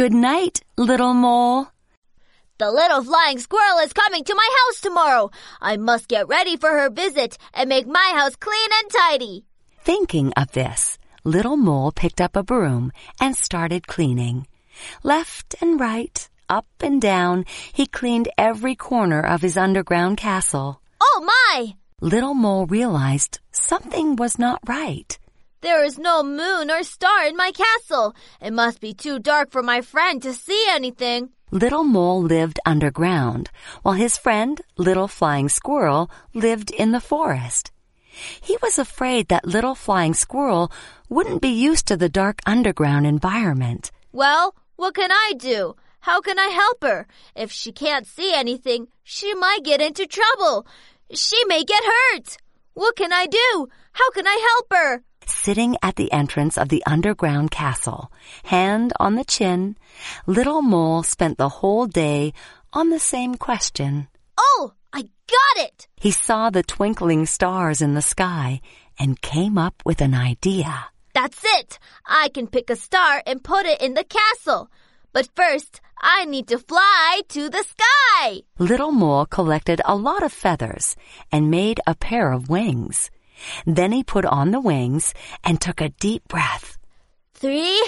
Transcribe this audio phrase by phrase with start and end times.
[0.00, 1.66] Good night, little mole.
[2.56, 5.30] The little flying squirrel is coming to my house tomorrow.
[5.60, 9.44] I must get ready for her visit and make my house clean and tidy.
[9.84, 14.46] Thinking of this, little mole picked up a broom and started cleaning.
[15.02, 17.44] Left and right, up and down,
[17.74, 20.80] he cleaned every corner of his underground castle.
[20.98, 21.76] Oh my!
[22.00, 25.18] Little mole realized something was not right.
[25.62, 28.14] There is no moon or star in my castle.
[28.40, 31.30] It must be too dark for my friend to see anything.
[31.50, 33.50] Little Mole lived underground,
[33.82, 37.72] while his friend, Little Flying Squirrel, lived in the forest.
[38.40, 40.72] He was afraid that Little Flying Squirrel
[41.10, 43.90] wouldn't be used to the dark underground environment.
[44.12, 45.76] Well, what can I do?
[46.00, 47.06] How can I help her?
[47.36, 50.66] If she can't see anything, she might get into trouble.
[51.12, 52.38] She may get hurt.
[52.72, 53.68] What can I do?
[53.92, 55.02] How can I help her?
[55.42, 58.12] Sitting at the entrance of the underground castle,
[58.44, 59.74] hand on the chin,
[60.26, 62.34] Little Mole spent the whole day
[62.74, 64.08] on the same question.
[64.36, 65.88] Oh, I got it!
[65.96, 68.60] He saw the twinkling stars in the sky
[68.98, 70.90] and came up with an idea.
[71.14, 71.78] That's it!
[72.04, 74.70] I can pick a star and put it in the castle.
[75.14, 78.42] But first, I need to fly to the sky!
[78.58, 80.96] Little Mole collected a lot of feathers
[81.32, 83.10] and made a pair of wings.
[83.66, 86.78] Then he put on the wings and took a deep breath.
[87.34, 87.82] Three,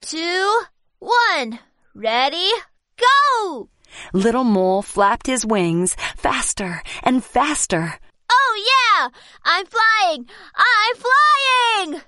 [0.00, 0.62] two,
[0.98, 1.58] one.
[1.94, 2.50] Ready?
[2.96, 3.68] Go!
[4.12, 7.98] Little Mole flapped his wings faster and faster.
[8.30, 9.08] Oh yeah!
[9.44, 10.26] I'm flying!
[10.56, 12.00] I'm flying!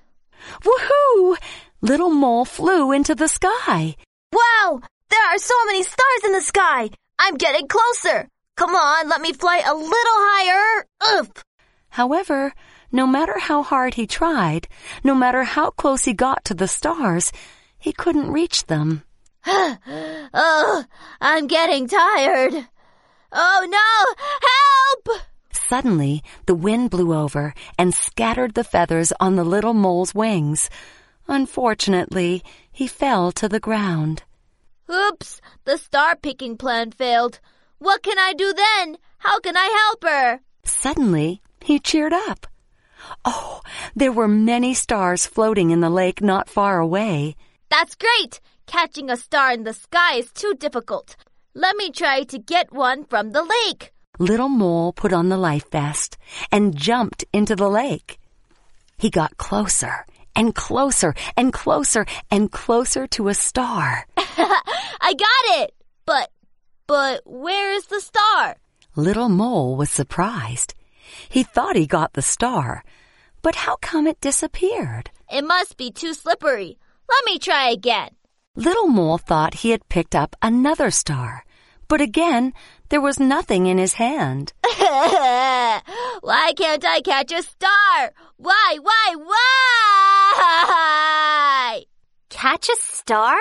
[0.63, 1.37] Woohoo!
[1.81, 3.95] Little Mole flew into the sky.
[4.31, 4.81] Wow!
[5.09, 6.89] There are so many stars in the sky!
[7.19, 8.27] I'm getting closer!
[8.55, 10.85] Come on, let me fly a little higher!
[11.01, 11.39] Up!
[11.89, 12.53] However,
[12.95, 14.69] no matter how hard he tried,
[15.03, 17.33] no matter how close he got to the stars,
[17.77, 19.03] he couldn't reach them.
[19.45, 20.85] oh,
[21.19, 22.53] I'm getting tired.
[23.33, 25.09] Oh no!
[25.11, 25.21] Help!
[25.51, 30.69] Suddenly, the wind blew over and scattered the feathers on the little mole's wings.
[31.27, 34.23] Unfortunately, he fell to the ground.
[34.89, 37.41] Oops, the star picking plan failed.
[37.77, 38.97] What can I do then?
[39.17, 40.39] How can I help her?
[40.63, 42.47] Suddenly, he cheered up.
[43.23, 43.61] Oh,
[43.95, 47.35] there were many stars floating in the lake not far away.
[47.69, 48.39] That's great!
[48.67, 51.15] Catching a star in the sky is too difficult.
[51.53, 53.93] Let me try to get one from the lake.
[54.19, 56.17] Little Mole put on the life vest
[56.51, 58.19] and jumped into the lake.
[58.97, 60.05] He got closer
[60.35, 64.05] and closer and closer and closer to a star.
[64.17, 65.73] I got it!
[66.05, 66.31] But,
[66.87, 68.55] but where is the star?
[68.95, 70.73] Little Mole was surprised.
[71.29, 72.83] He thought he got the star,
[73.45, 75.11] but how come it disappeared?
[75.31, 76.79] It must be too slippery.
[77.07, 78.09] Let me try again.
[78.55, 81.45] Little Mole thought he had picked up another star,
[81.87, 82.53] but again,
[82.89, 84.51] there was nothing in his hand.
[84.63, 88.13] why can't I catch a star?
[88.37, 89.13] Why, why,
[90.33, 91.83] why?
[92.29, 93.37] Catch a star?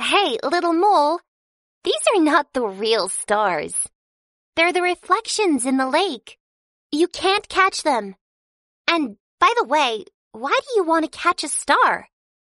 [0.00, 1.20] Hey, little mole,
[1.84, 3.74] these are not the real stars.
[4.56, 6.38] They're the reflections in the lake.
[6.90, 8.14] You can't catch them.
[8.90, 12.08] And by the way, why do you want to catch a star?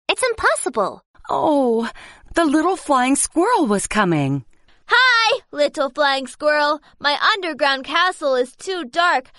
[0.07, 1.03] It's impossible.
[1.31, 1.91] Oh,
[2.35, 4.45] the little flying squirrel was coming.
[4.87, 6.81] Hi, little flying squirrel.
[7.01, 9.31] My underground castle is too dark.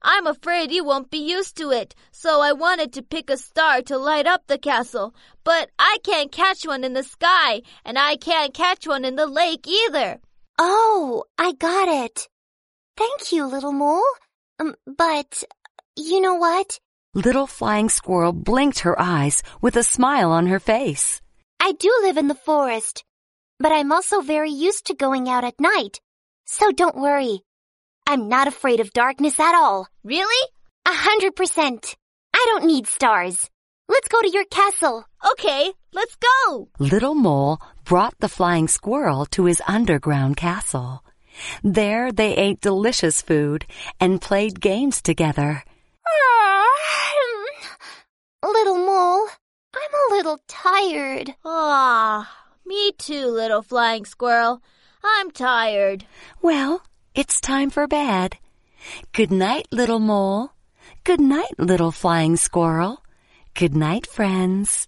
[0.00, 3.82] I'm afraid you won't be used to it, so I wanted to pick a star
[3.82, 5.14] to light up the castle.
[5.44, 9.26] But I can't catch one in the sky, and I can't catch one in the
[9.26, 10.20] lake either.
[10.58, 12.28] Oh, I got it.
[12.96, 14.02] Thank you, little mole.
[14.58, 15.44] Um, but,
[15.96, 16.78] you know what?
[17.14, 21.20] Little flying squirrel blinked her eyes with a smile on her face.
[21.58, 23.04] I do live in the forest,
[23.58, 26.00] but I'm also very used to going out at night.
[26.44, 27.40] So don't worry.
[28.06, 29.88] I'm not afraid of darkness at all.
[30.04, 30.48] Really?
[30.86, 31.96] A hundred percent.
[32.34, 33.48] I don't need stars.
[33.88, 35.04] Let's go to your castle.
[35.32, 36.68] Okay, let's go.
[36.78, 41.02] Little Mole brought the flying squirrel to his underground castle.
[41.62, 43.66] There they ate delicious food
[43.98, 45.64] and played games together.
[48.46, 49.28] Little Mole,
[49.74, 51.34] I'm a little tired.
[51.44, 54.62] Ah, me too, little flying squirrel.
[55.02, 56.06] I'm tired.
[56.42, 56.82] Well,
[57.12, 58.38] it's time for bed.
[59.12, 60.52] Good night, little mole.
[61.02, 63.02] Good night, little flying squirrel.
[63.54, 64.86] Good night, friends.